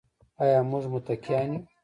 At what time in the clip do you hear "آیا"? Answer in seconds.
0.41-0.59